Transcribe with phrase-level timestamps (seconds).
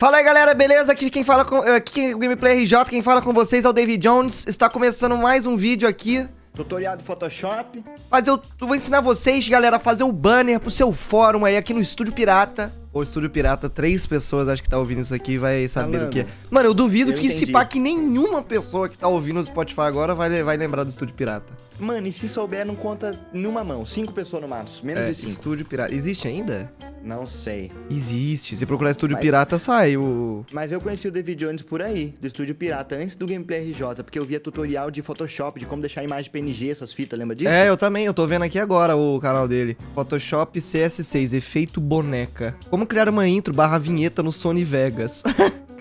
[0.00, 0.92] Fala aí, galera, beleza?
[0.92, 1.56] Aqui quem fala com.
[1.58, 4.46] Aqui é o Gameplay RJ, quem fala com vocês é o David Jones.
[4.46, 6.26] Está começando mais um vídeo aqui.
[6.54, 7.84] Tutorial do Photoshop.
[8.10, 11.74] Mas eu vou ensinar vocês, galera, a fazer o banner pro seu fórum aí aqui
[11.74, 12.72] no Estúdio Pirata.
[12.94, 16.08] O Estúdio Pirata, três pessoas acho que tá ouvindo isso aqui vai saber Falando.
[16.08, 16.26] o que é.
[16.50, 17.52] Mano, eu duvido Eu que se entendi.
[17.52, 21.14] pá que nenhuma pessoa que tá ouvindo o Spotify agora vai, vai lembrar do Estúdio
[21.14, 21.52] Pirata.
[21.80, 23.84] Mano, e se souber, não conta numa mão.
[23.86, 24.70] Cinco pessoas no mato.
[24.84, 25.30] Menos É, de cinco.
[25.30, 25.94] Estúdio Pirata.
[25.94, 26.70] Existe ainda?
[27.02, 27.72] Não sei.
[27.90, 28.54] Existe.
[28.56, 30.44] Se procurar Estúdio Mas- Pirata, sai o.
[30.52, 34.02] Mas eu conheci o David Jones por aí, do Estúdio Pirata, antes do Gameplay RJ,
[34.04, 37.50] porque eu via tutorial de Photoshop, de como deixar imagem PNG, essas fitas, lembra disso?
[37.50, 39.78] É, eu também, eu tô vendo aqui agora o canal dele.
[39.94, 42.54] Photoshop CS6, efeito boneca.
[42.68, 45.22] Como criar uma intro barra vinheta no Sony Vegas.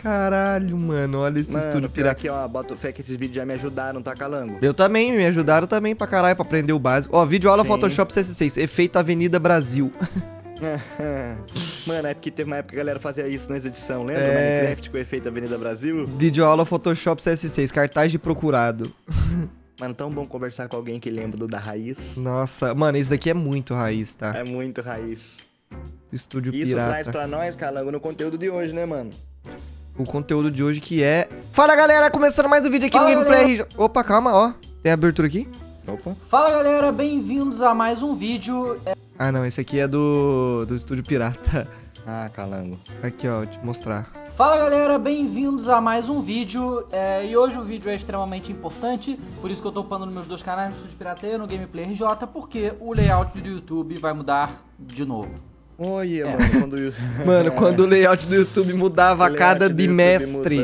[0.01, 2.15] Caralho, mano, olha esse Mano, estúdio pirata.
[2.21, 4.57] que, ó, boto fé que esses vídeos já me ajudaram, tá, Calango?
[4.61, 7.15] Eu também, me ajudaram também pra caralho pra aprender o básico.
[7.15, 7.67] Ó, vídeo aula Sim.
[7.69, 9.91] Photoshop CS6, efeito Avenida Brasil.
[11.87, 14.21] Mano, é porque teve uma época que a galera fazia isso nas edições, lembra?
[14.23, 14.57] É.
[14.61, 16.05] Minecraft com efeito Avenida Brasil.
[16.17, 18.91] vídeo aula Photoshop CS6, cartaz de procurado.
[19.79, 22.17] Mano, tão bom conversar com alguém que lembra do da raiz.
[22.17, 24.35] Nossa, mano, isso daqui é muito raiz, tá?
[24.35, 25.37] É muito raiz.
[26.11, 27.11] Estúdio Isso traz pirata.
[27.13, 29.11] pra nós, Calango, no conteúdo de hoje, né, mano?
[29.99, 31.27] O conteúdo de hoje que é...
[31.51, 33.65] Fala, galera, começando mais um vídeo aqui Fala, no Gameplay RJ.
[33.77, 34.53] Opa, calma, ó.
[34.81, 35.45] Tem abertura aqui?
[35.85, 36.15] Opa.
[36.21, 38.79] Fala galera, bem-vindos a mais um vídeo.
[38.85, 41.67] É, Ah, não, esse aqui é do, do Estúdio Pirata.
[42.07, 42.79] Ah, Calango.
[43.03, 44.09] Aqui, ó, vou te mostrar.
[44.35, 46.87] Fala galera, bem-vindos a mais um vídeo.
[46.91, 50.15] É, e hoje o vídeo é extremamente importante, por isso que eu tô upando nos
[50.15, 53.95] meus dois canais, no Estúdio Pirateia e no Gameplay RJ, porque o layout do YouTube
[53.99, 55.29] vai mudar de novo.
[55.79, 56.25] Olha, É.
[56.25, 56.93] mano, quando...
[57.25, 60.59] Mano, quando o layout do YouTube mudava a cada bimestre.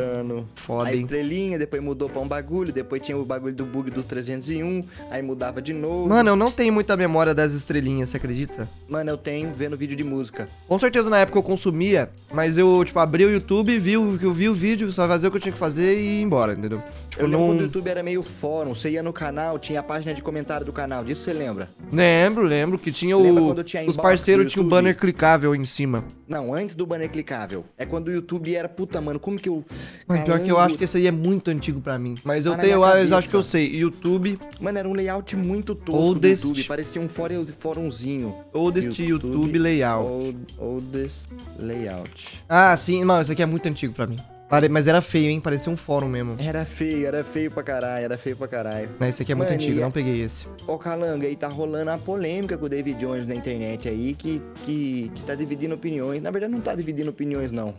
[0.55, 1.01] Foda, A hein?
[1.01, 5.21] estrelinha, depois mudou pra um bagulho, depois tinha o bagulho do bug do 301, aí
[5.21, 6.09] mudava de novo.
[6.09, 8.67] Mano, eu não tenho muita memória das estrelinhas, você acredita?
[8.89, 10.49] Mano, eu tenho vendo vídeo de música.
[10.67, 14.33] Com certeza na época eu consumia, mas eu, tipo, abri o YouTube, vi, o- eu
[14.33, 16.81] vi o vídeo, só fazia o que eu tinha que fazer e ia embora, entendeu?
[17.09, 17.47] Tipo, Eu não...
[17.47, 20.65] quando o YouTube era meio fórum, você ia no canal, tinha a página de comentário
[20.65, 21.69] do canal, disso você lembra?
[21.91, 23.45] Lembro, lembro que tinha Lembra o...
[23.47, 26.03] quando tinha Os parceiros tinham o banner clicável em cima.
[26.27, 27.63] Não, antes do banner clicável.
[27.77, 29.63] É quando o YouTube era, puta, mano, como que eu...
[30.07, 32.15] Mas pior que eu acho que esse aí é muito antigo pra mim.
[32.23, 33.67] Mas eu Tá tenho, minha eu acho que eu sei.
[33.75, 38.35] YouTube, Mano, era um layout muito tosco Oldest- do YouTube, parecia um fórum- fórumzinho.
[38.51, 40.09] Oldest YouTube, Layout.
[40.09, 41.27] Old, oldest
[41.59, 42.43] Layout.
[42.49, 44.17] Ah, sim, mano, isso aqui é muito antigo pra mim.
[44.55, 45.41] Pare- Mas era feio, hein?
[45.41, 46.37] Parecia um fórum mesmo.
[46.39, 48.89] Era feio, era feio pra caralho, era feio pra caralho.
[48.97, 50.45] Mas esse aqui é muito Mano, antigo, e- não peguei esse.
[50.65, 54.41] Ô Calanga, aí tá rolando a polêmica com o David Jones na internet aí, que,
[54.65, 56.21] que, que tá dividindo opiniões.
[56.21, 57.73] Na verdade, não tá dividindo opiniões, não.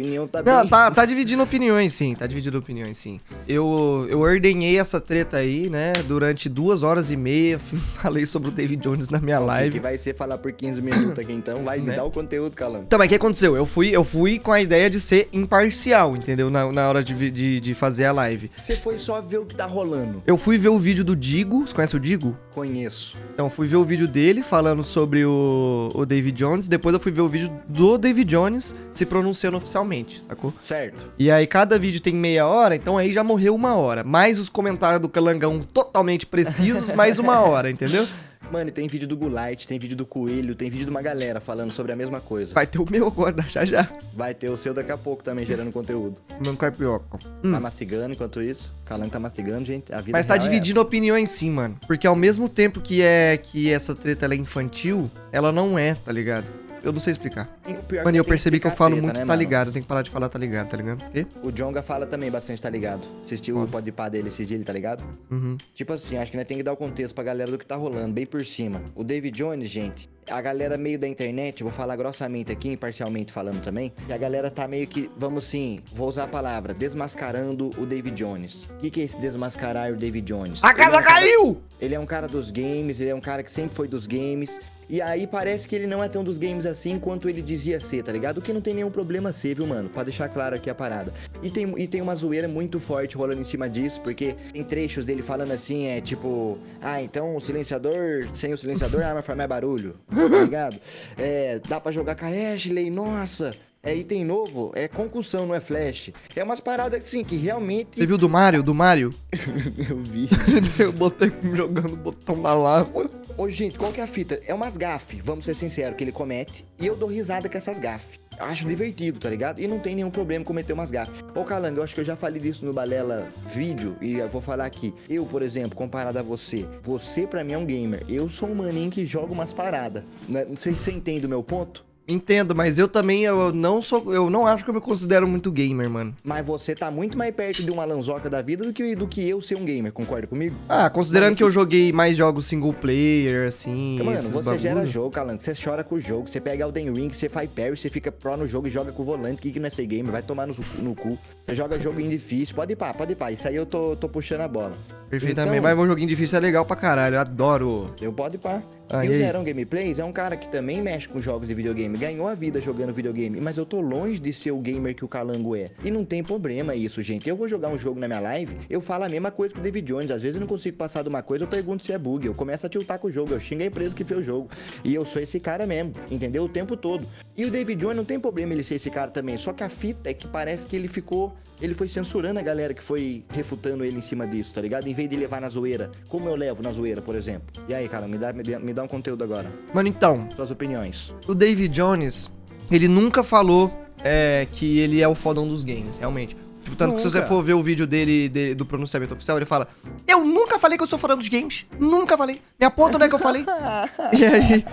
[0.00, 0.52] Opinião tá bem...
[0.54, 2.14] Não, tá, tá dividindo opiniões, sim.
[2.14, 3.20] Tá dividindo opiniões, sim.
[3.46, 5.92] Eu, eu ordenhei essa treta aí, né?
[6.06, 7.58] Durante duas horas e meia.
[8.00, 9.78] Falei sobre o David Jones na minha O que live.
[9.80, 11.96] vai ser falar por 15 minutos aqui, então vai me Né?
[11.96, 12.84] dar o conteúdo, Calanga.
[12.86, 13.56] Então, mas o que aconteceu?
[13.56, 16.48] Eu fui, eu fui com a ideia de ser imparcial, entendeu?
[16.50, 18.50] Na, na hora de, de, de fazer a live.
[18.56, 20.22] Você foi só ver o que tá rolando.
[20.26, 21.66] Eu fui ver o vídeo do Digo.
[21.66, 22.36] Você conhece o Digo?
[22.54, 23.16] Conheço.
[23.34, 26.68] Então, fui ver o vídeo dele falando sobre o, o David Jones.
[26.68, 29.89] Depois eu fui ver o vídeo do David Jones se pronunciando oficialmente,
[30.28, 30.52] sacou?
[30.60, 31.06] Certo.
[31.18, 34.04] E aí, cada vídeo tem meia hora, então aí já morreu uma hora.
[34.04, 38.06] Mais os comentários do Calangão totalmente precisos, mais uma hora, entendeu?
[38.50, 41.40] Mano, e tem vídeo do Goulart, tem vídeo do Coelho, tem vídeo de uma galera
[41.40, 42.52] falando sobre a mesma coisa.
[42.52, 43.88] Vai ter o meu agora, já já.
[44.12, 46.20] Vai ter o seu daqui a pouco também gerando conteúdo.
[46.44, 47.18] Não caipioca.
[47.42, 48.74] Tá mastigando enquanto isso.
[48.82, 49.92] O Calango tá mastigando, gente.
[49.92, 50.86] A vida Mas tá é dividindo essa.
[50.86, 51.78] opiniões sim, mano.
[51.86, 56.10] Porque ao mesmo tempo que é que essa treta é infantil, ela não é, tá
[56.10, 56.50] ligado?
[56.82, 57.48] Eu não sei explicar.
[57.66, 59.38] E Mano, é eu tem percebi que eu explicar falo treta, muito né, tá mano?
[59.38, 59.66] ligado.
[59.68, 61.04] Eu tenho que parar de falar tá ligado, tá ligado?
[61.12, 61.26] Quê?
[61.42, 63.02] O Jonga fala também bastante, tá ligado?
[63.24, 65.02] Assistiu o podpah dele esse dia, ele tá ligado?
[65.30, 65.56] Uhum.
[65.74, 67.76] Tipo assim, acho que nós tem que dar o contexto pra galera do que tá
[67.76, 68.82] rolando, bem por cima.
[68.94, 73.62] O David Jones, gente, a galera meio da internet, vou falar grossamente aqui, imparcialmente falando
[73.62, 77.84] também, que a galera tá meio que, vamos sim, vou usar a palavra, desmascarando o
[77.86, 78.64] David Jones.
[78.70, 80.62] O que, que é esse desmascarar o David Jones?
[80.62, 81.62] A Ele é casa um cara- caiu!
[81.80, 84.58] Ele é um cara dos games, ele é um cara que sempre foi dos games.
[84.90, 88.02] E aí parece que ele não é tão dos games assim quanto ele dizia ser,
[88.02, 88.38] tá ligado?
[88.38, 89.88] O que não tem nenhum problema ser, viu, mano?
[89.88, 91.14] Pra deixar claro aqui a parada.
[91.40, 95.04] E tem, e tem uma zoeira muito forte rolando em cima disso, porque tem trechos
[95.04, 96.58] dele falando assim, é tipo...
[96.82, 100.80] Ah, então o silenciador, sem o silenciador a arma faz mais barulho, tá ligado?
[101.16, 103.52] É, dá pra jogar com a Ashley, nossa...
[103.82, 106.10] É item novo, é concussão, não é flash.
[106.36, 107.98] É umas paradas assim que realmente...
[107.98, 108.62] Você viu do Mario?
[108.62, 109.14] Do Mario?
[109.88, 110.28] Eu vi.
[110.78, 113.10] eu botei jogando o botão da lava.
[113.38, 114.38] Ô, gente, qual que é a fita?
[114.46, 116.66] É umas gafes, vamos ser sinceros, que ele comete.
[116.78, 118.20] E eu dou risada com essas gafes.
[118.38, 119.60] Acho divertido, tá ligado?
[119.60, 121.24] E não tem nenhum problema cometer umas gafes.
[121.34, 124.42] Ô, Calango, eu acho que eu já falei disso no Balela vídeo e eu vou
[124.42, 124.92] falar aqui.
[125.08, 128.04] Eu, por exemplo, comparado a você, você pra mim é um gamer.
[128.06, 130.04] Eu sou um maninho que joga umas paradas.
[130.28, 130.44] Né?
[130.46, 131.88] Não sei se você entende o meu ponto.
[132.08, 134.12] Entendo, mas eu também eu não sou.
[134.12, 136.14] Eu não acho que eu me considero muito gamer, mano.
[136.24, 139.28] Mas você tá muito mais perto de uma lanzoca da vida do que, do que
[139.28, 140.56] eu ser um gamer, concorda comigo?
[140.68, 144.00] Ah, considerando que eu joguei mais jogos single player, assim.
[144.02, 144.58] Mano, você bagulho.
[144.58, 145.40] gera jogo, Calango.
[145.40, 146.28] Você chora com o jogo.
[146.28, 149.02] Você pega Elden Ring, você faz parry, você fica pro no jogo e joga com
[149.02, 149.38] o volante.
[149.38, 150.10] O que, que não é ser gamer?
[150.10, 151.16] Vai tomar no, no cu.
[151.46, 152.54] Você joga jogo difícil.
[152.56, 153.30] Pode ir pá, pode ir pá.
[153.30, 154.72] Isso aí eu tô, tô puxando a bola.
[155.08, 157.94] Perfeitamente, Então- mas um joguinho difícil é legal pra caralho, eu adoro.
[158.00, 158.62] Eu pode ir pá.
[158.90, 159.18] Ah, e o aí?
[159.18, 161.96] Zerão Gameplays é um cara que também mexe com jogos de videogame.
[161.96, 163.40] Ganhou a vida jogando videogame.
[163.40, 165.70] Mas eu tô longe de ser o gamer que o Calango é.
[165.84, 167.28] E não tem problema isso, gente.
[167.28, 169.62] Eu vou jogar um jogo na minha live, eu falo a mesma coisa que o
[169.62, 170.10] David Jones.
[170.10, 172.26] Às vezes eu não consigo passar de uma coisa, eu pergunto se é bug.
[172.26, 173.32] Eu começo a tiltar com o jogo.
[173.32, 174.48] Eu xingo a empresa que fez o jogo.
[174.82, 176.44] E eu sou esse cara mesmo, entendeu?
[176.44, 177.06] O tempo todo.
[177.36, 179.38] E o David Jones não tem problema ele ser esse cara também.
[179.38, 181.32] Só que a fita é que parece que ele ficou.
[181.60, 184.86] Ele foi censurando a galera que foi refutando ele em cima disso, tá ligado?
[184.86, 185.90] Em vez de levar na zoeira.
[186.08, 187.48] Como eu levo na zoeira, por exemplo.
[187.68, 189.50] E aí, cara, me dá, me me dá um conteúdo agora.
[189.74, 191.14] Mano, então, Suas opiniões.
[191.26, 192.30] o David Jones,
[192.70, 193.70] ele nunca falou
[194.02, 196.36] é, que ele é o fodão dos games, realmente.
[196.70, 197.28] Tipo, tanto que se você Nunca.
[197.28, 199.66] for ver o vídeo dele, dele- do pronunciamento oficial, ele fala:
[200.06, 201.66] Eu nunca falei que eu sou fodão dos games.
[201.78, 202.40] Nunca falei.
[202.58, 203.44] Me aponta onde é que eu falei.
[204.16, 204.64] e aí.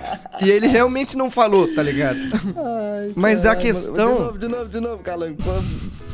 [0.42, 2.20] E ele realmente não falou, tá ligado?
[3.16, 5.38] Mas a questão- De novo, de novo, de novo, Calango.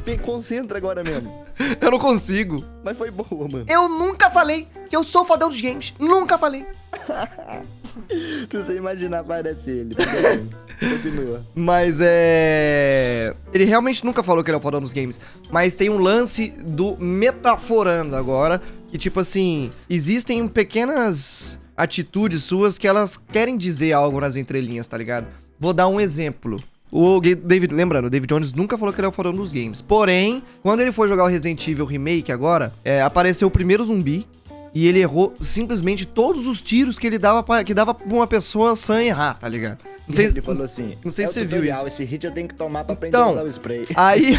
[0.06, 1.44] Pe- Concentra agora mesmo.
[1.80, 2.64] Eu não consigo.
[2.84, 3.66] Mas foi boa, mano.
[3.68, 5.94] Eu nunca falei que eu sou fodão dos games.
[6.00, 6.66] Nunca falei.
[8.50, 9.96] Se você imaginar, parece ele.
[10.80, 11.46] Continua.
[11.56, 13.34] Mas é.
[13.54, 15.20] Ele realmente nunca falou que ele é o fodão dos games.
[15.52, 18.62] Mas tem um lance do metaforando agora.
[18.90, 24.98] Que, tipo assim, existem pequenas atitudes suas que elas querem dizer algo nas entrelinhas, tá
[24.98, 25.28] ligado?
[25.60, 26.62] Vou dar um exemplo.
[26.92, 29.82] O David, lembrando, o David Jones nunca falou que ele é o fodão dos games.
[29.82, 34.28] Porém, quando ele foi jogar o Resident Evil Remake agora, é, apareceu o primeiro zumbi.
[34.74, 38.28] E ele errou simplesmente todos os tiros que ele dava pra, que dava pra uma
[38.28, 39.80] pessoa sã errar, tá ligado?
[40.08, 40.98] Não sei, ele falou assim.
[41.04, 43.16] não sei é se você viu tutorial, Esse hit eu tenho que tomar pra aprender
[43.16, 43.86] a Então, usar o spray.
[43.96, 44.38] Aí,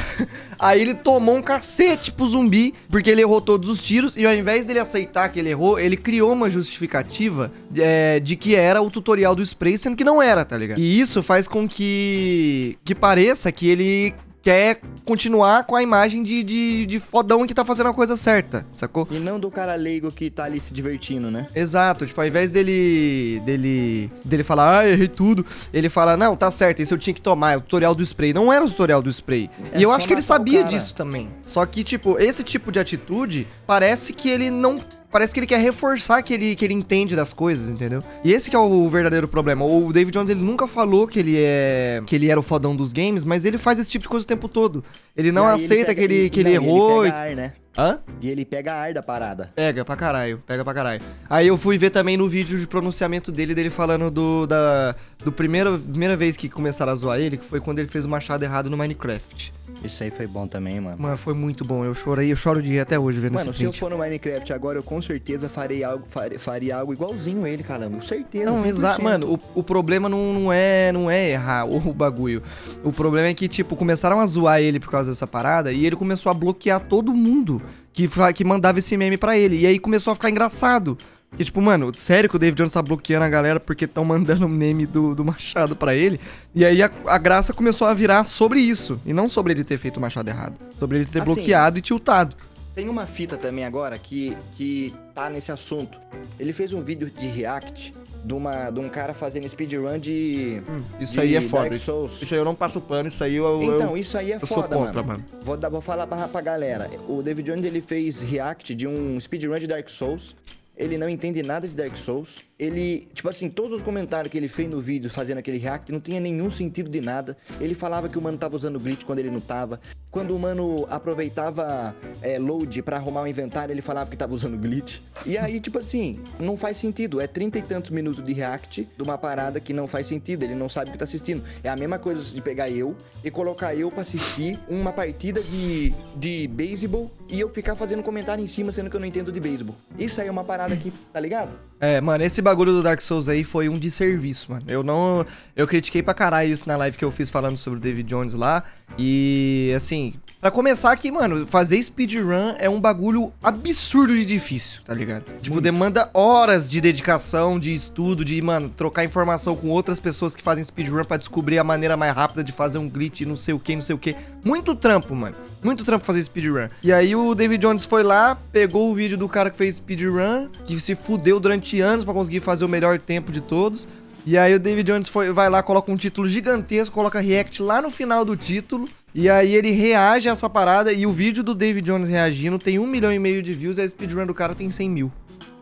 [0.58, 4.34] aí ele tomou um cacete pro zumbi, porque ele errou todos os tiros, e ao
[4.34, 8.90] invés dele aceitar que ele errou, ele criou uma justificativa é, de que era o
[8.90, 10.78] tutorial do spray, sendo que não era, tá ligado?
[10.78, 14.14] E isso faz com que, que pareça que ele
[14.44, 18.66] quer continuar com a imagem de, de, de fodão que tá fazendo a coisa certa,
[18.72, 19.08] sacou?
[19.10, 21.46] E não do cara leigo que tá ali se divertindo, né?
[21.54, 26.50] Exato, tipo, ao invés dele dele dele falar, ah, errei tudo, ele fala, não, tá
[26.50, 28.34] certo, esse eu tinha que tomar, é o tutorial do spray.
[28.34, 29.50] Não era o tutorial do spray.
[29.72, 31.30] É e eu acho que ele sabia disso também.
[31.44, 34.84] Só que, tipo, esse tipo de atitude parece que ele não.
[35.14, 38.02] Parece que ele quer reforçar que ele, que ele entende das coisas, entendeu?
[38.24, 39.64] E esse que é o verdadeiro problema.
[39.64, 42.02] O David Jones, ele nunca falou que ele é.
[42.04, 44.26] que ele era o fodão dos games, mas ele faz esse tipo de coisa o
[44.26, 44.82] tempo todo.
[45.16, 47.04] Ele não aceita pega- que ele, que ele não, errou.
[47.04, 47.52] Ele pega ar, né?
[47.76, 47.98] Hã?
[48.20, 49.50] E ele pega ar da parada.
[49.54, 51.02] Pega pra caralho, pega pra caralho.
[51.28, 54.94] Aí eu fui ver também no vídeo de pronunciamento dele, dele falando do da
[55.24, 58.08] do primeiro, primeira vez que começaram a zoar ele, que foi quando ele fez o
[58.08, 59.52] machado errado no Minecraft.
[59.82, 60.96] Isso aí foi bom também, mano.
[60.98, 63.58] Mano, foi muito bom, eu chorei, eu choro de rir até hoje vendo Mano, esse
[63.58, 66.06] se eu for no Minecraft agora, eu com certeza farei algo,
[66.38, 67.96] faria algo igualzinho ele, caramba.
[67.96, 68.50] Com certeza.
[68.50, 68.66] Não, 100%.
[68.66, 69.02] exato.
[69.02, 72.42] Mano, o, o problema não, não é não é errar o, bagulho.
[72.82, 75.96] O problema é que, tipo, começaram a zoar ele por causa dessa parada e ele
[75.96, 77.60] começou a bloquear todo mundo
[77.94, 79.60] que, que mandava esse meme pra ele.
[79.60, 80.98] E aí começou a ficar engraçado.
[81.36, 84.46] Que, tipo, mano, sério que o David Jones tá bloqueando a galera porque estão mandando
[84.50, 86.20] meme do, do Machado pra ele?
[86.54, 89.00] E aí a, a graça começou a virar sobre isso.
[89.06, 90.54] E não sobre ele ter feito o Machado errado.
[90.78, 92.36] Sobre ele ter Assim, bloqueado e tiltado.
[92.74, 95.98] Tem uma fita também agora que, que tá nesse assunto.
[96.38, 100.62] Ele fez um vídeo de react de, uma, de um cara fazendo speedrun de.
[100.98, 101.76] Isso de aí é foda.
[101.76, 102.22] Souls.
[102.22, 103.44] Isso aí eu não passo pano, isso aí eu.
[103.44, 105.24] eu- Então, isso aí é eu sou foda, contra, mano.
[105.30, 105.42] mano.
[105.44, 106.90] Vou, dar, vou falar pra, pra galera.
[107.08, 110.34] O David Jones, ele fez react de um speedrun de Dark Souls.
[110.76, 112.42] Ele não entende nada de Dark Souls.
[112.58, 116.00] Ele, tipo assim, todos os comentários que ele fez no vídeo fazendo aquele react não
[116.00, 117.36] tinha nenhum sentido de nada.
[117.60, 119.80] Ele falava que o mano tava usando glitch quando ele não tava.
[120.10, 124.56] Quando o mano aproveitava é, load pra arrumar o inventário, ele falava que tava usando
[124.56, 125.00] glitch.
[125.26, 127.20] E aí, tipo assim, não faz sentido.
[127.20, 130.44] É trinta e tantos minutos de react de uma parada que não faz sentido.
[130.44, 131.42] Ele não sabe o que tá assistindo.
[131.62, 135.92] É a mesma coisa de pegar eu e colocar eu pra assistir uma partida de,
[136.16, 139.40] de beisebol e eu ficar fazendo comentário em cima, sendo que eu não entendo de
[139.40, 139.74] beisebol.
[139.98, 141.50] Isso aí é uma parada que, tá ligado?
[141.80, 144.64] É, mano, esse bagulho do Dark Souls aí foi um desserviço, mano.
[144.68, 145.26] Eu não.
[145.54, 148.32] Eu critiquei pra caralho isso na live que eu fiz falando sobre o David Jones
[148.34, 148.64] lá.
[148.98, 150.14] E, assim,
[150.44, 155.24] pra começar aqui, mano, fazer speedrun é um bagulho absurdo de difícil, tá ligado?
[155.40, 160.42] Tipo, demanda horas de dedicação, de estudo, de, mano, trocar informação com outras pessoas que
[160.42, 163.58] fazem speedrun pra descobrir a maneira mais rápida de fazer um glitch, não sei o
[163.58, 164.14] que, não sei o que.
[164.44, 165.34] Muito trampo, mano.
[165.62, 166.68] Muito trampo fazer speedrun.
[166.82, 170.50] E aí o David Jones foi lá, pegou o vídeo do cara que fez speedrun,
[170.66, 173.88] que se fudeu durante anos pra conseguir fazer o melhor tempo de todos.
[174.26, 177.80] E aí o David Jones foi, vai lá, coloca um título gigantesco, coloca react lá
[177.80, 178.86] no final do título.
[179.14, 182.80] E aí ele reage a essa parada e o vídeo do David Jones reagindo tem
[182.80, 185.12] um milhão e meio de views e a speedrun do cara tem 100 mil.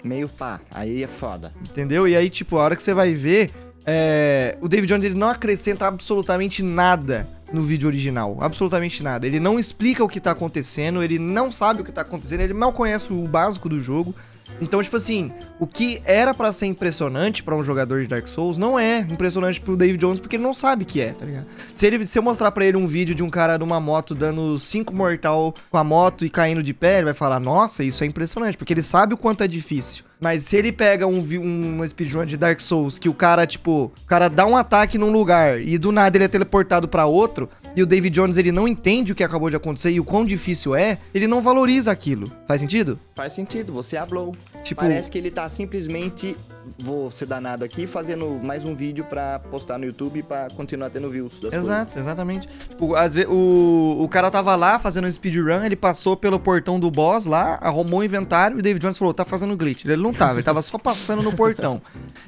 [0.03, 1.53] Meio pá, aí é foda.
[1.61, 2.09] Entendeu?
[2.09, 3.51] E aí, tipo, a hora que você vai ver,
[3.85, 8.39] é, o David Jones ele não acrescenta absolutamente nada no vídeo original.
[8.41, 9.27] Absolutamente nada.
[9.27, 12.55] Ele não explica o que tá acontecendo, ele não sabe o que tá acontecendo, ele
[12.55, 14.15] mal conhece o básico do jogo.
[14.61, 18.57] Então, tipo assim, o que era pra ser impressionante pra um jogador de Dark Souls
[18.57, 21.47] não é impressionante pro David Jones porque ele não sabe que é, tá ligado?
[21.75, 24.59] Se, ele, se eu mostrar pra ele um vídeo de um cara numa moto dando
[24.59, 28.07] 5 mortal com a moto e caindo de pé, ele vai falar: Nossa, isso é
[28.07, 30.05] impressionante, porque ele sabe o quanto é difícil.
[30.23, 34.07] Mas se ele pega um, um, speedrun de Dark Souls que o cara, tipo, o
[34.07, 37.83] cara dá um ataque num lugar e do nada ele é teleportado pra outro, e
[37.83, 40.75] o David Jones ele não entende o que acabou de acontecer e o quão difícil
[40.75, 42.31] é, ele não valoriza aquilo.
[42.47, 42.99] Faz sentido?
[43.15, 44.35] Faz sentido, você hablou.
[44.63, 46.37] Tipo- Parece que ele tá simplesmente,
[46.79, 51.11] vou ser danado aqui, fazendo mais um vídeo pra postar no YouTube pra continuar tendo
[51.11, 52.49] views Exato, exatamente.
[52.69, 56.79] Tipo, às vezes, o, o cara tava lá fazendo um speedrun, ele passou pelo portão
[56.79, 59.85] do boss lá, arrumou o inventário e o David Jones falou, tá fazendo glitch.
[59.85, 61.83] Ele não tava, ele tava só passando no portão.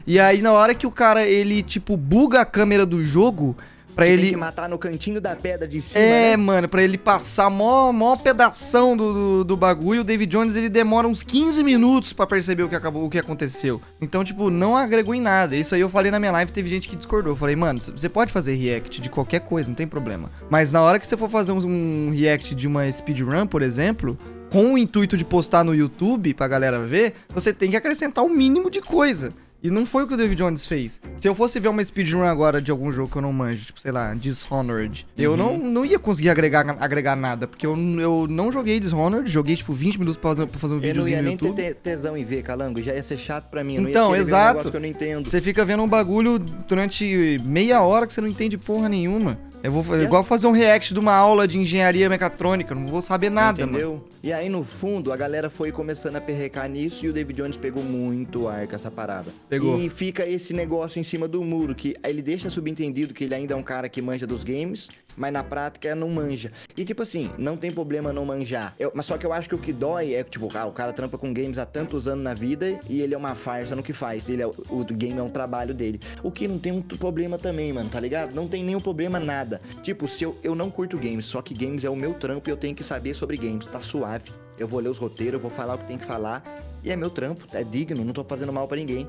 [0.06, 3.56] E aí, na hora que o cara, ele, tipo, buga a câmera do jogo,
[3.94, 4.20] pra coisas.
[4.20, 4.34] Tem ele...
[4.34, 6.36] que matar no cantinho da pedra de cima, É, né?
[6.36, 10.68] mano, pra ele passar mó, mó pedação do, do, do bagulho, o David Jones ele
[10.68, 13.80] demora uns 15 minutos pra perceber o que acabou, o que aconteceu.
[14.00, 15.56] Então, tipo, não agregou em nada.
[15.56, 17.32] Isso aí eu falei na minha live, teve gente que discordou.
[17.32, 20.30] Eu falei, mano, você pode fazer react de qualquer coisa, não tem problema.
[20.50, 24.18] Mas na hora que você for fazer um, um react de uma speedrun, por exemplo,
[24.50, 28.28] com o intuito de postar no YouTube pra galera ver, você tem que acrescentar o
[28.28, 29.32] mínimo de coisa.
[29.64, 31.00] E não foi o que o David Jones fez.
[31.18, 33.80] Se eu fosse ver uma speedrun agora de algum jogo que eu não manjo, tipo,
[33.80, 38.52] sei lá, Dishonored, eu não, não ia conseguir agregar, agregar nada, porque eu, eu não
[38.52, 41.28] joguei Dishonored, joguei, tipo, 20 minutos pra fazer, pra fazer um Eu não ia no
[41.28, 41.62] nem ter YouTube.
[41.64, 43.76] te- tesão em ver, Calango, já ia ser chato pra mim.
[43.76, 44.70] Então, um exato.
[44.84, 45.26] entendo.
[45.26, 49.38] Você fica vendo um bagulho durante meia hora que você não entende porra nenhuma.
[49.62, 53.00] Eu vou fazer, igual fazer um react de uma aula de engenharia mecatrônica, não vou
[53.00, 53.92] saber nada, Entendeu?
[53.92, 54.13] mano.
[54.24, 57.56] E aí, no fundo, a galera foi começando a perrecar nisso e o David Jones
[57.58, 59.30] pegou muito ar com essa parada.
[59.50, 59.78] Pegou.
[59.78, 63.52] E fica esse negócio em cima do muro, que ele deixa subentendido que ele ainda
[63.52, 66.50] é um cara que manja dos games, mas na prática não manja.
[66.74, 68.74] E tipo assim, não tem problema não manjar.
[68.78, 70.72] Eu- mas só que eu acho que o que dói é que, tipo, ah, o
[70.72, 73.82] cara trampa com games há tantos anos na vida e ele é uma farsa no
[73.82, 74.26] que faz.
[74.30, 74.54] Ele é, o,
[74.90, 76.00] game é um trabalho dele.
[76.22, 78.34] O que não tem um problema também, mano, tá ligado?
[78.34, 79.60] Não tem nenhum problema nada.
[79.82, 82.50] Tipo, se eu, eu não curto games, só que games é o meu trampo e
[82.50, 84.13] eu tenho que saber sobre games, tá suave.
[84.58, 86.42] Eu vou ler os roteiros, eu vou falar o que tem que falar.
[86.82, 89.08] E é meu trampo, é digno, não tô fazendo mal pra ninguém.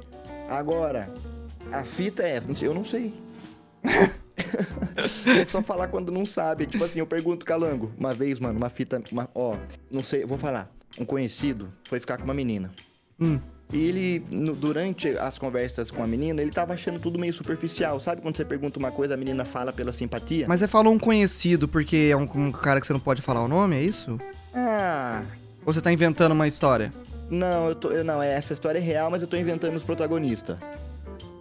[0.49, 1.11] Agora,
[1.71, 3.13] a fita é, eu não sei.
[5.39, 6.65] é só falar quando não sabe.
[6.65, 9.55] Tipo assim, eu pergunto Calango, uma vez, mano, uma fita, uma- ó,
[9.91, 10.71] não sei, eu vou falar.
[10.99, 12.71] Um conhecido foi ficar com uma menina.
[13.19, 13.39] Hum.
[13.73, 17.99] E ele, no- durante as conversas com a menina, ele tava achando tudo meio superficial.
[17.99, 20.45] Sabe quando você pergunta uma coisa, a menina fala pela simpatia?
[20.47, 23.43] Mas você falou um conhecido porque é um, um cara que você não pode falar
[23.43, 24.19] o nome, é isso?
[24.55, 25.23] Ah,
[25.65, 26.93] Ou você tá inventando uma história?
[27.29, 30.57] não, eu tô, eu, não, essa história é real, mas eu tô inventando os protagonistas.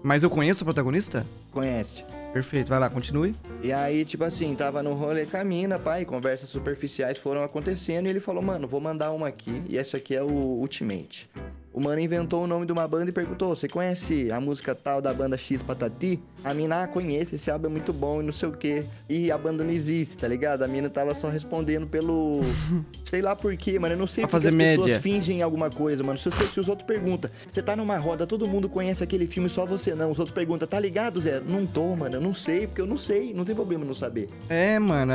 [0.03, 1.25] Mas eu conheço o protagonista?
[1.53, 2.05] Conhece?
[2.33, 3.35] Perfeito, vai lá, continue.
[3.63, 8.07] E aí, tipo assim, tava no rolê com a mina, pai, conversas superficiais foram acontecendo
[8.07, 11.31] e ele falou, mano, vou mandar uma aqui e essa aqui é o Ultimate.
[11.73, 15.01] O mano inventou o nome de uma banda e perguntou, você conhece a música tal
[15.01, 16.21] da banda X Patati?
[16.45, 18.85] A mina, ah, conhece, esse álbum é muito bom e não sei o quê.
[19.09, 20.63] E a banda não existe, tá ligado?
[20.63, 22.41] A mina tava só respondendo pelo...
[23.03, 25.01] sei lá por quê, mano, eu não sei Pra porque fazer as pessoas média.
[25.01, 26.19] fingem alguma coisa, mano.
[26.19, 29.65] Se, se os outros perguntam, você tá numa roda, todo mundo conhece aquele filme, só
[29.65, 30.11] você não.
[30.11, 31.41] Os outros perguntam, tá ligado, Zé?
[31.41, 34.29] Não tô, mano, eu não sei, porque eu não sei, não tem problema não saber.
[34.49, 35.13] É, mano,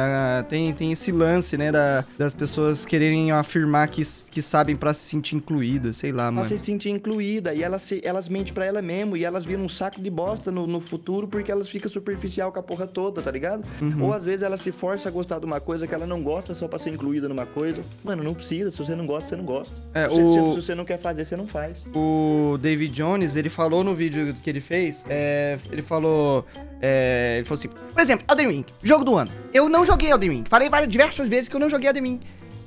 [0.49, 5.01] tem, tem esse lance, né, da- das pessoas quererem afirmar que, que sabem pra se
[5.09, 6.47] sentir incluídas, sei lá, mano.
[6.47, 9.69] se sentir incluída e elas, se, elas mentem pra ela mesmo e elas viram um
[9.69, 13.29] saco de bosta no, no futuro porque elas ficam superficial com a porra toda, tá
[13.31, 13.63] ligado?
[13.81, 14.05] Uhum.
[14.05, 16.53] Ou às vezes ela se força a gostar de uma coisa que ela não gosta
[16.53, 17.81] só pra ser incluída numa coisa.
[18.03, 19.73] Mano, não precisa, se você não gosta, você não gosta.
[19.93, 21.85] É, se, o- se- você não quer fazer, você não faz.
[21.95, 26.45] O David Jones, ele falou no vídeo que ele fez, é, ele falou,
[26.81, 29.31] é, ele falou assim, por exemplo, Elden Ring, jogo do ano.
[29.53, 32.19] Eu não joguei Elden Ring, falei várias, diversas vezes que eu não joguei Elden Ring.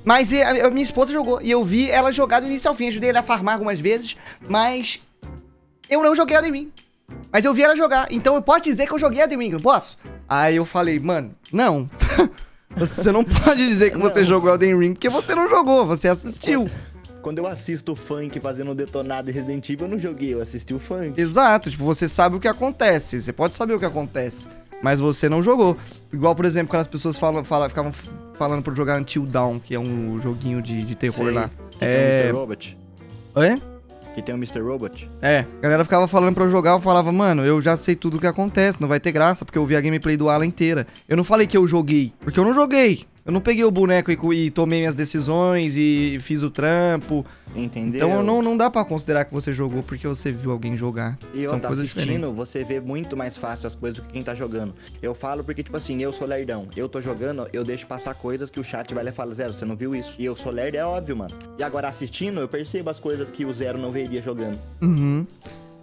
[0.05, 2.89] Mas a, a minha esposa jogou, e eu vi ela jogar do início ao fim,
[2.89, 4.17] ajudei ela a farmar algumas vezes,
[4.49, 5.01] mas
[5.89, 6.71] eu não joguei Elden Ring.
[7.33, 9.59] Mas eu vi ela jogar, então eu posso dizer que eu joguei Elden Ring, não
[9.59, 9.97] posso?
[10.29, 11.89] Aí eu falei, mano, não.
[12.77, 14.23] Você não pode dizer que você Não.
[14.27, 16.67] jogou Elden Ring, porque você não jogou, você assistiu.
[17.21, 20.73] Quando eu assisto o funk fazendo detonado em Resident Evil, eu não joguei, eu assisti
[20.73, 21.19] o funk.
[21.21, 24.47] Exato, tipo, você sabe o que acontece, você pode saber o que acontece,
[24.81, 25.77] mas você não jogou.
[26.11, 27.91] Igual, por exemplo, quando as pessoas falam, falam, ficavam
[28.33, 31.31] falando pra jogar Until Dawn, que é um joguinho de, de terror Sei.
[31.31, 31.51] lá.
[31.77, 32.25] Que É.
[32.27, 32.31] é.
[32.31, 32.75] Robot.
[33.35, 33.72] É?
[34.13, 34.61] Que tem o Mr.
[34.61, 35.09] Robot.
[35.21, 38.17] É, a galera ficava falando pra eu jogar, eu falava, mano, eu já sei tudo
[38.17, 40.85] o que acontece, não vai ter graça, porque eu vi a gameplay do Alan inteira.
[41.09, 43.05] Eu não falei que eu joguei, porque eu não joguei.
[43.25, 47.25] Eu não peguei o boneco e, e tomei minhas decisões e fiz o trampo.
[47.55, 48.07] Entendeu?
[48.07, 51.17] Então não, não dá pra considerar que você jogou porque você viu alguém jogar.
[51.33, 52.35] E eu tá coisas assistindo, diferentes.
[52.35, 54.73] você vê muito mais fácil as coisas do que quem tá jogando.
[55.01, 56.67] Eu falo porque, tipo assim, eu sou lerdão.
[56.75, 59.53] Eu tô jogando, eu deixo passar coisas que o chat vai lá e fala, Zero,
[59.53, 60.15] você não viu isso?
[60.19, 61.33] E eu sou lerdo, é óbvio, mano.
[61.57, 64.59] E agora assistindo, eu percebo as coisas que o Zero não veria jogando.
[64.81, 65.25] Uhum.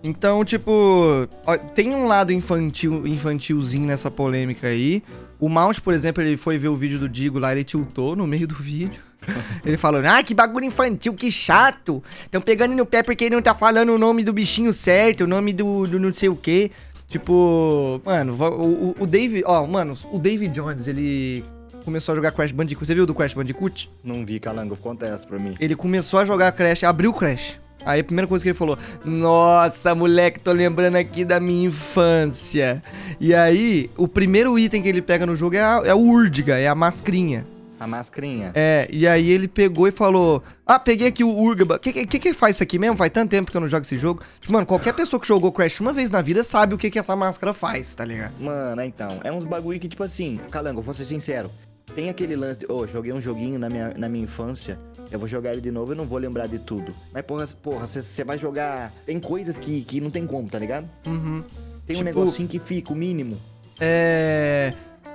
[0.02, 5.02] Então, tipo, ó, tem um lado infantil, infantilzinho nessa polêmica aí.
[5.38, 8.26] O Mount, por exemplo, ele foi ver o vídeo do Digo lá, ele tiltou no
[8.26, 9.02] meio do vídeo.
[9.66, 12.02] Ele falou, ah, que bagulho infantil, que chato.
[12.24, 15.26] Estão pegando no pé porque ele não tá falando o nome do bichinho certo, o
[15.26, 16.70] nome do, do não sei o quê.
[17.06, 21.44] Tipo, mano, o, o, o David, ó, mano, o David Jones, ele
[21.84, 22.86] começou a jogar Crash Bandicoot.
[22.86, 23.90] Você viu do Crash Bandicoot?
[24.02, 25.54] Não vi, Calango, conta essa pra mim.
[25.60, 27.58] Ele começou a jogar Crash, abriu o Crash.
[27.84, 32.82] Aí a primeira coisa que ele falou: Nossa, moleque, tô lembrando aqui da minha infância.
[33.18, 36.58] E aí, o primeiro item que ele pega no jogo é, a- é o Urdiga,
[36.58, 37.46] é a mascrinha.
[37.78, 38.50] A mascrinha.
[38.54, 41.76] É, e aí ele pegou e falou: Ah, peguei aqui o Urgaba.
[41.76, 42.96] O que, que, que faz isso aqui mesmo?
[42.96, 44.22] Faz tanto tempo que eu não jogo esse jogo.
[44.40, 46.98] Tipo, mano, qualquer pessoa que jogou Crash uma vez na vida sabe o que, que
[46.98, 48.34] essa máscara faz, tá ligado?
[48.38, 51.50] Mano, então, é uns bagulho que, tipo assim, Calango, vou ser sincero.
[51.94, 54.78] Tem aquele lance de, ô, joguei um joguinho na minha, na minha infância,
[55.10, 56.94] eu vou jogar ele de novo, eu não vou lembrar de tudo.
[57.12, 58.92] Mas, porra, porra, você vai jogar.
[59.06, 60.88] Tem coisas que, que não tem como, tá ligado?
[61.06, 61.42] Uhum.
[61.86, 63.38] Tem um Tipo- negocinho que fica, o mínimo.
[63.80, 64.72] É.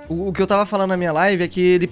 [0.08, 1.90] O, o que eu tava falando na minha live é que ele,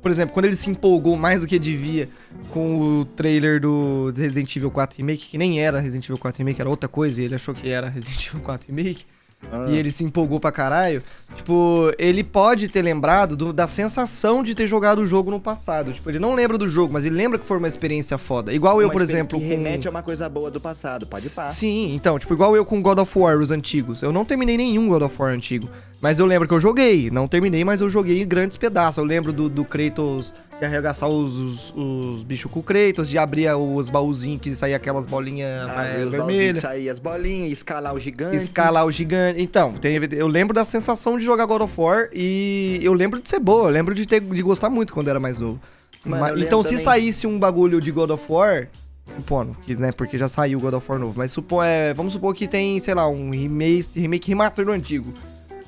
[0.00, 2.08] por exemplo, quando ele se empolgou mais do que devia
[2.50, 6.60] com o trailer do Resident Evil 4 Remake, que nem era Resident Evil 4 Remake,
[6.60, 9.04] era outra coisa, e ele achou que era Resident Evil 4 Remake,
[9.50, 11.02] Ah, e ele se empolgou pra caralho,
[11.34, 15.92] tipo, ele pode ter lembrado do- da sensação de ter jogado o jogo no passado.
[15.92, 18.52] Tipo, ele não lembra do jogo, mas ele lembra que foi uma experiência foda.
[18.52, 19.50] Igual eu, uma por exemplo, Que com...
[19.50, 21.50] remete a uma coisa boa do passado, pode pá.
[21.50, 24.00] Sim, então, tipo, igual eu com God of War, os antigos.
[24.02, 25.68] Eu não terminei nenhum God of War antigo.
[26.00, 27.10] Mas eu lembro que eu joguei.
[27.10, 28.98] Não terminei, mas eu joguei em grandes pedaços.
[28.98, 33.18] Eu lembro do, do Kratos de arregaçar os, os, os bichos com o Kratos, de
[33.18, 36.62] abrir os baúzinhos que saía aquelas bolinhas Ah, é, vermelhas.
[36.62, 38.36] sair as bolinhas, escalar o gigante.
[38.36, 39.42] Escalar o gigante.
[39.42, 43.28] Então, tem- eu lembro da sensação de jogar God of War e eu lembro de
[43.28, 43.64] ser boa.
[43.68, 45.60] Eu lembro de, ter, de gostar muito quando era mais novo.
[46.06, 48.68] Mano, então, se também- saísse um bagulho de God of War,
[49.16, 52.34] supondo, que, né, porque já saiu God of War novo, mas supo, é, vamos supor
[52.34, 55.12] que tem, sei lá, um remake, remake remaster do antigo.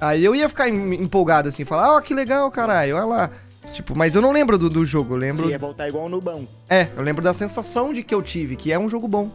[0.01, 3.31] Aí eu ia ficar em- empolgado assim, falar, ó, que legal, caralho, olha lá.
[3.73, 5.45] Tipo, mas eu não lembro do, do jogo, eu lembro.
[5.45, 6.47] Você ia voltar igual no bão.
[6.69, 9.31] É, eu lembro da sensação de que eu tive, que é um jogo bom.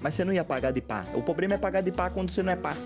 [0.00, 1.04] Mas você não ia pagar de pá.
[1.14, 2.76] O problema é pagar de pá quando você não é pá.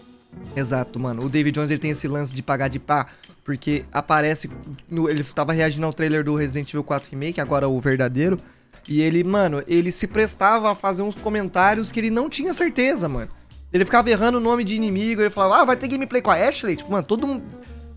[0.57, 1.25] Exato, mano.
[1.25, 3.07] O David Jones ele tem esse lance de pagar de pá,
[3.44, 4.51] porque aparece.
[4.90, 8.38] no- ele tava reagindo ao trailer do Resident Evil 4 Remake, agora o verdadeiro.
[8.88, 13.09] E ele, mano, ele se prestava a fazer uns comentários que ele não tinha certeza,
[13.09, 13.31] mano.
[13.73, 16.35] Ele ficava errando o nome de inimigo, ele falava, ah, vai ter gameplay com a
[16.35, 16.77] Ashley?
[16.77, 17.42] Tipo, mano, todo mundo.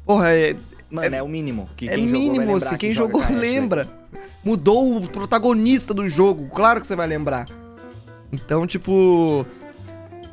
[0.05, 0.55] Porra, é,
[0.89, 1.69] Mano, é, o mínimo.
[1.75, 3.87] Que é mínimo, assim, que quem jogou lembra.
[4.43, 7.47] Mudou o protagonista do jogo, claro que você vai lembrar.
[8.31, 9.45] Então, tipo.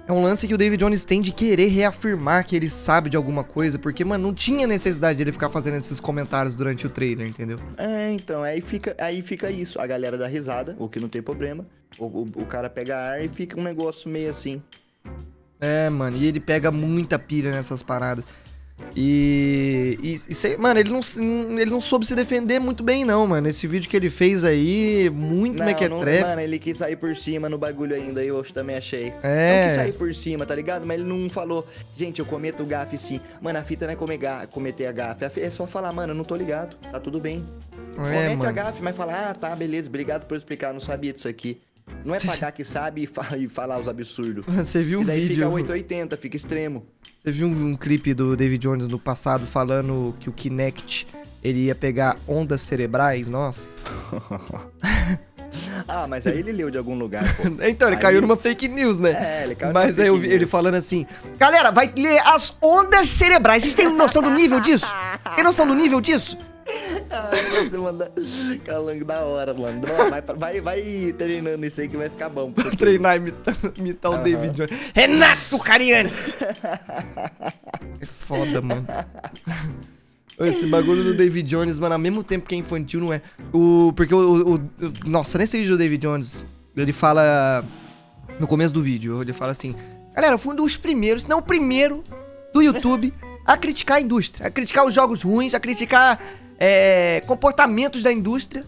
[0.06, 3.16] É um lance que o David Jones tem de querer reafirmar que ele sabe de
[3.16, 7.26] alguma coisa, porque, mano, não tinha necessidade dele ficar fazendo esses comentários durante o trailer,
[7.26, 7.58] entendeu?
[7.78, 9.80] É, então, aí fica, aí fica isso.
[9.80, 11.64] A galera dá risada, o que não tem problema.
[11.98, 14.60] O, o, o cara pega ar e fica um negócio meio assim.
[15.58, 18.26] É, mano, e ele pega muita pilha nessas paradas.
[18.96, 21.00] E, e, e sei- mano, ele não,
[21.58, 23.48] ele não soube se defender muito bem, não, mano.
[23.48, 26.22] Esse vídeo que ele fez aí, muito Não, não, mequetrefe.
[26.22, 29.12] mano, ele quis sair por cima no bagulho ainda, eu também achei.
[29.22, 29.58] É.
[29.60, 30.86] Não quis sair por cima, tá ligado?
[30.86, 33.20] Mas ele não falou, gente, eu cometo gafe sim.
[33.40, 35.24] Mano, a fita não é comer ga- cometer a gafe.
[35.24, 37.44] a É só falar, mano, eu não tô ligado, tá tudo bem.
[37.92, 38.52] É, Comete a mano.
[38.52, 41.60] gafe, mas fala, ah, tá, beleza, obrigado por explicar, eu não sabia disso aqui.
[42.04, 44.44] Não é pagar que sabe e, fa- e falar os absurdos.
[44.50, 45.36] Você viu o daí vídeo?
[45.36, 46.84] fica 880, fica extremo.
[47.24, 51.06] Você viu um, um clipe do David Jones no passado falando que o Kinect
[51.42, 53.28] ele ia pegar ondas cerebrais?
[53.28, 53.66] Nossa.
[55.86, 57.22] Ah, mas aí ele leu de algum lugar.
[57.68, 59.10] Então, ele Aí- caiu numa fake news, né?
[59.10, 60.50] É, ele caiu Mas aí eu vi ele news.
[60.50, 61.06] falando assim:
[61.38, 63.62] Galera, vai ler as ondas cerebrais.
[63.62, 64.86] Vocês têm noção do nível disso?
[65.36, 66.36] Tem noção do nível disso?
[67.10, 68.12] Ai, você manda...
[68.64, 69.80] Calango da hora, mano.
[69.86, 72.52] Não, Vai, vai, vai treinando isso aí que vai ficar bom.
[72.54, 72.76] futuro.
[72.78, 74.70] Treinar imitar, imitar o David Jones.
[74.94, 76.10] Renato Cariani!
[78.00, 78.86] É foda, mano.
[80.40, 83.22] Esse bagulho do David Jones, mano, ao mesmo tempo que é infantil, não é.
[83.52, 84.60] O, porque o, o- o-
[85.06, 86.44] Nossa, nesse vídeo do David Jones,
[86.76, 87.64] ele fala.
[88.40, 89.74] No começo do vídeo, ele fala assim:
[90.14, 92.02] Galera, eu fui um dos primeiros, se não o primeiro
[92.52, 93.12] do YouTube
[93.44, 96.20] a criticar a indústria, a criticar os jogos ruins, a criticar
[96.58, 98.64] é, comportamentos da indústria.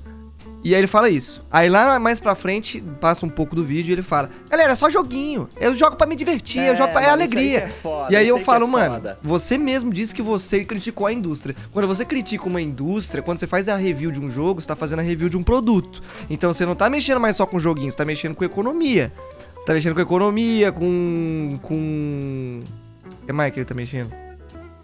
[0.65, 1.45] E aí ele fala isso.
[1.49, 4.75] Aí lá mais pra frente, passa um pouco do vídeo e ele fala: Galera, é
[4.75, 5.49] só joguinho.
[5.61, 7.03] Eu jogo pra me divertir, eu jogo pra.
[7.03, 7.61] É aí alegria.
[7.61, 10.65] que é foda, e aí eu que é falo, mano, você mesmo disse que você
[10.65, 11.55] criticou a indústria.
[11.73, 14.75] Quando você critica uma indústria, quando você faz a review de um jogo, você tá
[14.75, 16.03] fazendo a review de um produto.
[16.29, 19.13] Então você não tá mexendo mais só com joguinhos, você tá mexendo com economia.
[19.55, 21.61] Você tá mexendo com economia, com.
[21.63, 22.63] com.
[23.23, 24.26] O que mais que ele tá mexendo?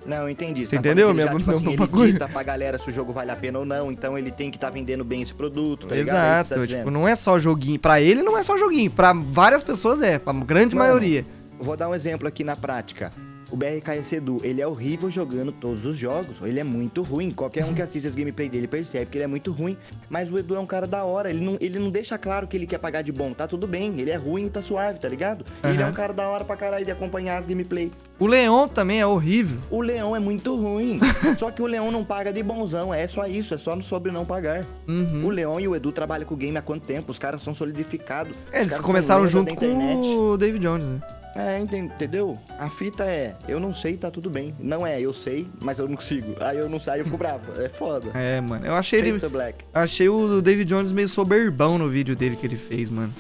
[0.07, 0.67] Não, entendi.
[0.67, 3.37] Você tá entendeu já, tipo assim, ele dita pra galera se o jogo vale a
[3.37, 6.17] pena ou não, então ele tem que estar vendendo bem esse produto, tá ligado?
[6.17, 7.79] É Exato, tá tipo, não é só joguinho.
[7.79, 11.25] Pra ele não é só joguinho, pra várias pessoas é, pra grande Mano, maioria.
[11.61, 13.11] Vou dar um exemplo aqui na prática.
[13.53, 16.39] O BRKS Edu, ele é horrível jogando todos os jogos.
[16.41, 17.31] Ele é muito ruim.
[17.31, 19.77] Qualquer um que assiste as gameplay dele percebe que ele é muito ruim.
[20.09, 21.29] Mas o Edu é um cara da hora.
[21.29, 23.35] Ele não, ele não deixa claro que ele quer pagar de bom.
[23.35, 23.93] Tá tudo bem.
[24.01, 25.45] Ele é ruim e tá suave, tá ligado?
[25.63, 27.91] E Ele é um cara da hora pra caralho de acompanhar as gameplay.
[28.19, 29.59] O Leon também é horrível.
[29.71, 30.99] O Leão é muito ruim.
[31.39, 32.95] só que o Leão não paga de bonzão.
[32.95, 33.53] É só isso.
[33.53, 34.65] É só sobre não pagar.
[34.89, 35.27] Uhum.
[35.27, 37.13] O Leão e o Edu trabalham com o game há quanto tempo?
[37.13, 38.35] Os caras são solidificados.
[38.51, 41.01] É, eles começaram junto com o David Jones, né?
[41.35, 42.39] É, enten- entendeu?
[42.59, 44.55] A fita é, eu não sei, tá tudo bem.
[44.61, 46.35] Não é, eu sei, mas eu não consigo.
[46.41, 47.59] Aí eu não saio, eu fico bravo.
[47.61, 48.11] É foda.
[48.15, 48.67] É, mano.
[48.67, 49.13] Eu achei ele.
[49.13, 49.65] Fade to Black.
[49.73, 53.15] Achei o David Jones meio soberbão no vídeo dele que ele fez, mano.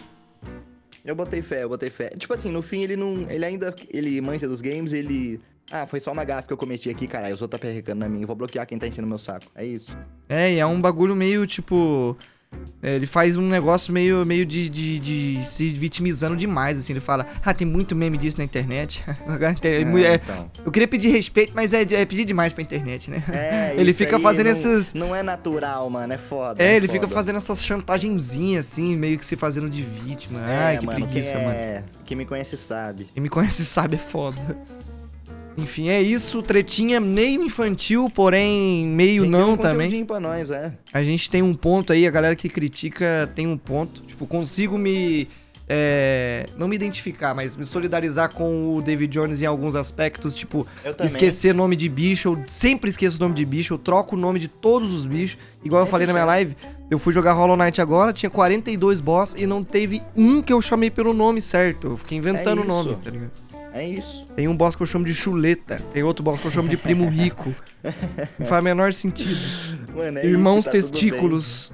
[1.05, 2.11] Eu botei fé, eu botei fé.
[2.11, 3.27] Tipo assim, no fim ele não.
[3.31, 3.75] Ele ainda.
[3.91, 5.41] Ele mancha dos games, ele.
[5.71, 7.35] Ah, foi só uma gafe que eu cometi aqui, caralho.
[7.35, 8.23] Os outros tá perrecando na minha.
[8.25, 9.47] Eu vou bloquear quem tá enchendo meu saco.
[9.55, 9.97] É isso.
[10.29, 12.17] É, e é um bagulho meio tipo.
[12.83, 16.93] É, ele faz um negócio meio, meio de, de, de se vitimizando demais, assim.
[16.93, 19.05] Ele fala, ah, tem muito meme disso na internet.
[19.63, 20.51] É, é, então.
[20.65, 23.23] eu queria pedir respeito, mas é, é pedir demais pra internet, né?
[23.33, 26.13] É, Ele fica fazendo não- esses- Não é natural, mano.
[26.13, 26.63] É foda.
[26.63, 27.15] É, ele fica foda.
[27.15, 30.41] fazendo essas chantagenzinhas, assim, meio que se fazendo de vítima.
[30.51, 31.57] É, Ai, que mano, preguiça, quem mano.
[31.57, 31.85] é...
[32.05, 33.09] Quem me conhece sabe.
[33.15, 34.37] Quem me conhece sabe, é foda.
[35.57, 36.41] Enfim, é isso.
[36.43, 40.05] Tretinha meio infantil, porém meio Tem não um também.
[40.05, 40.73] pra nós, é.
[40.93, 44.03] A gente tem um ponto aí, a galera que critica tem um ponto.
[44.03, 45.29] Tipo, consigo me.
[45.69, 50.35] é, não me identificar, mas me solidarizar com o David Jones em alguns aspectos.
[50.35, 50.67] Tipo,
[51.05, 52.29] esquecer nome de bicho.
[52.29, 53.75] Eu sempre esqueço o nome de bicho.
[53.75, 55.39] Eu troco o nome de todos os bichos.
[55.65, 56.57] Igual eu É falei na minha live.
[56.91, 60.61] Eu fui jogar Hollow Knight agora, tinha 42 boss e não teve um que eu
[60.61, 61.87] chamei pelo nome certo.
[61.87, 63.31] Eu fiquei inventando o É nome, tá ligado?
[63.73, 64.27] É isso.
[64.37, 65.81] Tem um boss que eu chamo de chuleta.
[65.93, 67.55] Tem outro boss que eu chamo de primo rico.
[68.39, 69.35] Não faz o menor sentido.
[69.95, 71.73] Mano, é Irmãos isso, tá testículos.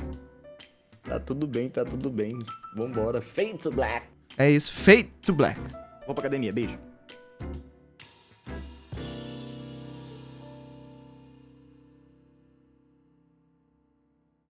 [1.03, 2.39] Tá tudo bem, tá tudo bem.
[2.77, 3.21] Vambora.
[3.21, 4.07] Fade to Black.
[4.37, 4.73] É isso.
[4.73, 5.61] Fate to Black.
[6.07, 6.79] Vou pra academia, beijo.